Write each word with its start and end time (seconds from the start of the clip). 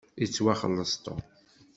Yettwaxelleṣ 0.21 0.93
Tom. 1.03 1.19